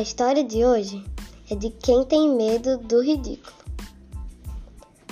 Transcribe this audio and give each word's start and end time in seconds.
A 0.00 0.02
história 0.02 0.42
de 0.42 0.64
hoje 0.64 1.04
é 1.50 1.54
de 1.54 1.68
quem 1.68 2.06
tem 2.06 2.34
medo 2.34 2.78
do 2.78 3.02
ridículo. 3.02 3.54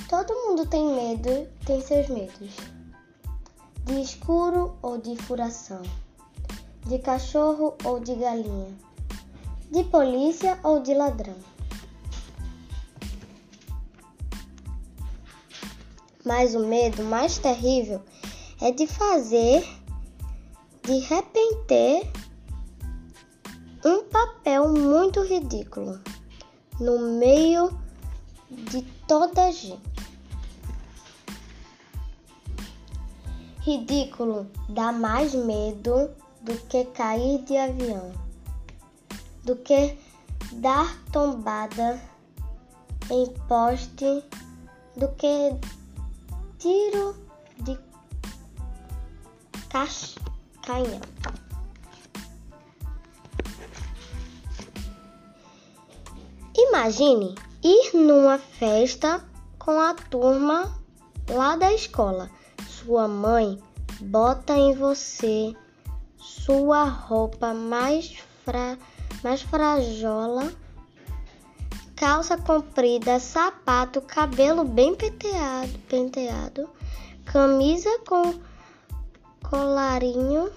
Todo 0.09 0.33
mundo 0.33 0.65
tem 0.65 0.83
medo, 0.95 1.47
tem 1.67 1.83
seus 1.83 2.09
medos. 2.09 2.57
De 3.85 4.01
escuro 4.01 4.79
ou 4.81 4.97
de 4.97 5.15
furação. 5.15 5.83
De 6.87 6.99
cachorro 7.01 7.77
ou 7.85 8.01
de 8.01 8.15
galinha. 8.15 8.75
De 9.71 9.85
polícia 9.85 10.59
ou 10.63 10.81
de 10.81 10.95
ladrão. 10.95 11.37
Mas 16.25 16.55
o 16.55 16.61
medo 16.61 17.05
mais 17.05 17.37
terrível 17.37 18.01
é 18.59 18.73
de 18.73 18.87
fazer 18.87 19.69
de 20.83 20.99
repente 21.01 22.09
um 23.85 24.05
papel 24.05 24.69
muito 24.69 25.23
ridículo 25.23 26.01
no 26.81 26.99
meio 27.19 27.71
de 28.51 28.83
toda 29.07 29.47
a 29.47 29.51
gente. 29.51 29.81
Ridículo 33.61 34.47
dá 34.69 34.93
mais 34.93 35.35
medo 35.35 36.11
do 36.43 36.57
que 36.69 36.85
cair 36.87 37.43
de 37.45 37.57
avião, 37.57 38.13
do 39.45 39.57
que 39.57 39.99
dar 40.53 40.97
tombada 41.13 42.01
em 43.11 43.27
poste, 43.47 44.25
do 44.97 45.09
que 45.17 45.55
tiro 46.59 47.15
de 47.59 47.79
canhão. 50.69 51.01
Imagine 56.79 57.35
ir 57.61 57.91
numa 57.93 58.39
festa 58.39 59.21
com 59.59 59.81
a 59.81 59.95
turma 59.95 60.81
lá 61.29 61.57
da 61.57 61.73
escola. 61.75 62.31
Sua 62.69 63.09
mãe 63.09 63.61
bota 64.01 64.57
em 64.57 64.77
você 64.77 65.57
sua 66.17 66.85
roupa 66.85 67.53
mais, 67.53 68.17
fra... 68.45 68.79
mais 69.25 69.43
frajola, 69.43 70.53
calça 71.97 72.39
comprida, 72.39 73.19
sapato, 73.19 74.01
cabelo 74.01 74.63
bem 74.63 74.95
penteado, 74.95 75.77
penteado 75.89 76.71
camisa 77.25 77.91
com 78.07 78.39
colarinho 79.51 80.49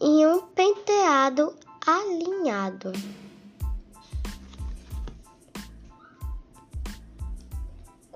e 0.00 0.24
um 0.24 0.40
penteado 0.54 1.52
alinhado. 1.84 2.92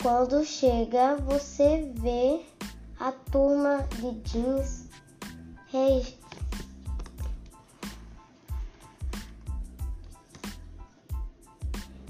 Quando 0.02 0.42
chega, 0.46 1.16
você 1.16 1.92
vê 1.96 2.40
a 2.98 3.12
turma 3.12 3.86
de 3.96 4.12
jeans 4.22 4.88
res... 5.66 6.18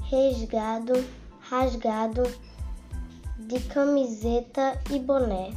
resgado, 0.05 0.93
rasgado 1.41 2.23
de 3.39 3.59
camiseta 3.59 4.81
e 4.89 5.01
boné 5.01 5.53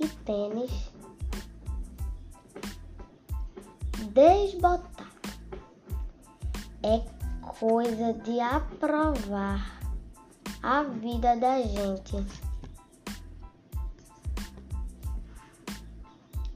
e 0.00 0.08
tênis. 0.08 0.72
Desbotado. 4.14 5.06
É 6.82 7.02
coisa 7.58 8.14
de 8.14 8.40
aprovar 8.40 9.75
a 10.62 10.82
vida 10.82 11.36
da 11.36 11.60
gente. 11.60 12.26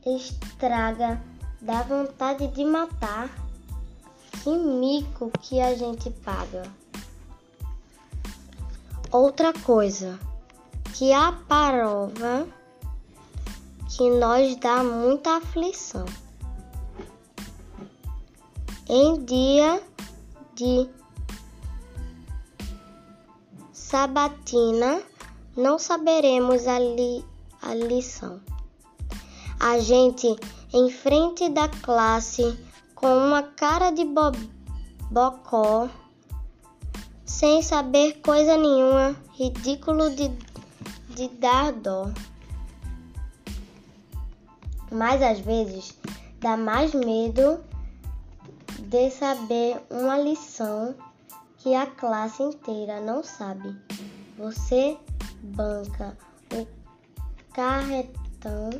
Estraga, 0.05 1.23
dá 1.61 1.83
vontade 1.83 2.49
de 2.49 2.65
matar. 2.65 3.29
Que 4.43 4.51
mico 4.51 5.31
que 5.43 5.61
a 5.61 5.75
gente 5.75 6.11
paga. 6.11 6.63
Outra 9.13 9.53
coisa 9.53 10.19
que 10.95 11.13
aprova 11.13 12.47
que 13.89 14.09
nós 14.09 14.57
dá 14.57 14.83
muita 14.83 15.37
aflição. 15.37 16.07
Em 18.89 19.25
dia 19.25 19.83
de 20.55 20.89
sabatina, 23.91 25.03
não 25.57 25.77
saberemos 25.77 26.65
a, 26.69 26.79
li, 26.79 27.25
a 27.61 27.75
lição. 27.75 28.41
A 29.59 29.81
gente 29.81 30.29
em 30.73 30.89
frente 30.89 31.49
da 31.49 31.69
classe 31.69 32.57
com 32.95 33.13
uma 33.13 33.43
cara 33.43 33.91
de 33.91 34.05
bo 34.05 34.31
bocó, 35.11 35.89
sem 37.27 37.63
saber 37.63 38.21
coisa 38.21 38.57
nenhuma, 38.57 39.17
ridículo 39.33 40.09
de, 40.11 40.29
de 41.09 41.27
dar 41.41 41.73
dó. 41.73 42.13
Mas 44.93 45.21
às 45.21 45.41
vezes 45.41 45.99
dá 46.39 46.57
mais 46.57 46.95
medo 46.95 47.59
de 48.79 49.11
saber 49.11 49.83
uma 49.91 50.17
lição 50.17 50.95
que 51.61 51.75
a 51.75 51.87
classe 51.87 52.43
inteira 52.43 53.01
não 53.01 53.23
sabe. 53.23 53.77
Você 54.39 54.97
banca 55.43 56.17
o 56.55 56.67
carretão. 57.53 58.71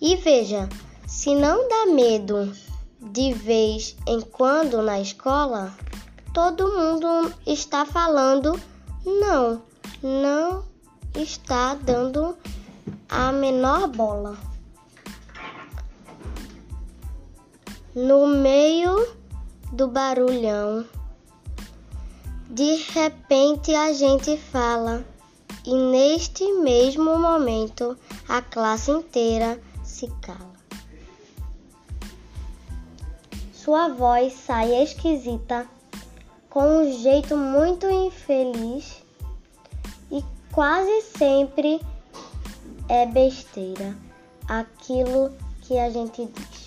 E 0.00 0.16
veja, 0.16 0.68
se 1.06 1.34
não 1.34 1.68
dá 1.68 1.92
medo 1.92 2.52
de 3.00 3.32
vez 3.34 3.96
em 4.06 4.20
quando 4.20 4.82
na 4.82 5.00
escola, 5.00 5.74
todo 6.32 6.72
mundo 6.72 7.32
está 7.46 7.84
falando 7.84 8.58
não, 9.04 9.62
não 10.02 10.64
está 11.14 11.74
dando 11.74 12.36
a 13.08 13.32
menor 13.32 13.88
bola. 13.88 14.36
No 17.94 18.26
meio 18.26 19.17
do 19.72 19.88
barulhão. 19.88 20.84
De 22.48 22.76
repente 22.92 23.74
a 23.74 23.92
gente 23.92 24.36
fala, 24.36 25.04
e 25.64 25.74
neste 25.74 26.50
mesmo 26.60 27.18
momento 27.18 27.96
a 28.28 28.40
classe 28.40 28.90
inteira 28.90 29.60
se 29.84 30.06
cala. 30.22 30.58
Sua 33.52 33.88
voz 33.88 34.32
sai 34.32 34.82
esquisita, 34.82 35.68
com 36.48 36.80
um 36.80 36.92
jeito 37.02 37.36
muito 37.36 37.86
infeliz, 37.86 39.02
e 40.10 40.24
quase 40.50 41.02
sempre 41.18 41.80
é 42.88 43.04
besteira 43.04 43.94
aquilo 44.48 45.30
que 45.60 45.78
a 45.78 45.90
gente 45.90 46.24
diz. 46.24 46.57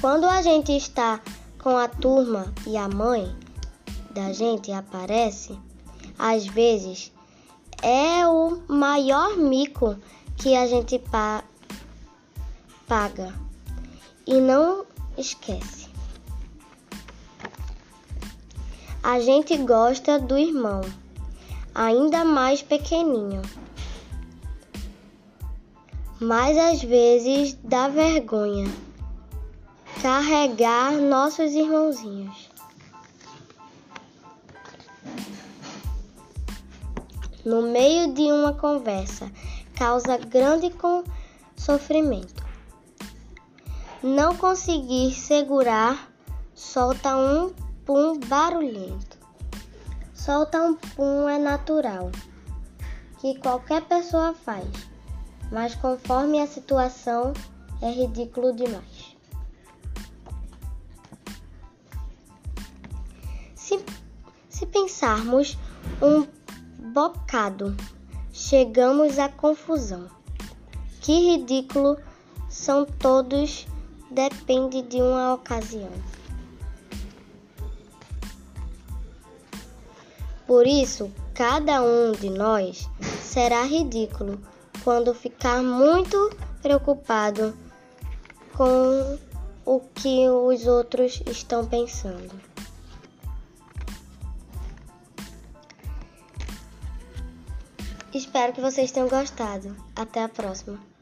Quando 0.00 0.26
a 0.26 0.42
gente 0.42 0.76
está 0.76 1.20
com 1.58 1.74
a 1.74 1.88
turma 1.88 2.52
e 2.66 2.76
a 2.76 2.86
mãe 2.86 3.34
da 4.10 4.30
gente 4.30 4.70
aparece, 4.70 5.58
às 6.18 6.46
vezes 6.46 7.10
é 7.82 8.26
o 8.26 8.62
maior 8.68 9.38
mico 9.38 9.96
que 10.36 10.54
a 10.54 10.66
gente 10.66 10.98
pa 10.98 11.42
paga 12.86 13.34
e 14.26 14.38
não 14.38 14.84
esquece. 15.16 15.88
A 19.02 19.18
gente 19.18 19.56
gosta 19.56 20.18
do 20.18 20.36
irmão, 20.36 20.82
ainda 21.74 22.22
mais 22.22 22.60
pequenininho. 22.60 23.40
Mas 26.20 26.58
às 26.58 26.82
vezes 26.82 27.56
dá 27.64 27.88
vergonha 27.88 28.66
carregar 30.02 30.92
nossos 30.92 31.52
irmãozinhos. 31.52 32.50
No 37.44 37.62
meio 37.62 38.12
de 38.12 38.22
uma 38.22 38.52
conversa, 38.52 39.30
causa 39.74 40.18
grande 40.18 40.72
sofrimento. 41.56 42.44
Não 44.02 44.36
conseguir 44.36 45.14
segurar, 45.14 46.10
solta 46.54 47.16
um 47.16 47.52
pum 47.84 48.18
barulhento. 48.18 49.16
Solta 50.12 50.60
um 50.60 50.74
pum 50.74 51.28
é 51.28 51.38
natural, 51.38 52.10
que 53.20 53.38
qualquer 53.38 53.82
pessoa 53.82 54.34
faz. 54.34 54.66
mas 55.50 55.76
conforme 55.76 56.40
a 56.40 56.46
situação 56.46 57.32
é 57.80 57.90
ridículo 57.90 58.52
demais. 58.52 59.15
Se 64.56 64.64
pensarmos 64.64 65.58
um 66.00 66.26
bocado, 66.94 67.76
chegamos 68.32 69.18
à 69.18 69.28
confusão. 69.28 70.08
Que 71.02 71.12
ridículo 71.12 71.98
são 72.48 72.86
todos, 72.86 73.66
depende 74.10 74.80
de 74.80 74.96
uma 74.96 75.34
ocasião. 75.34 75.90
Por 80.46 80.66
isso, 80.66 81.12
cada 81.34 81.82
um 81.82 82.12
de 82.12 82.30
nós 82.30 82.88
será 83.20 83.62
ridículo 83.62 84.40
quando 84.82 85.12
ficar 85.12 85.62
muito 85.62 86.34
preocupado 86.62 87.54
com 88.54 89.18
o 89.66 89.80
que 89.80 90.26
os 90.30 90.66
outros 90.66 91.22
estão 91.26 91.66
pensando. 91.66 92.55
Espero 98.14 98.52
que 98.52 98.60
vocês 98.60 98.90
tenham 98.90 99.08
gostado. 99.08 99.76
Até 99.94 100.22
a 100.22 100.28
próxima. 100.28 100.95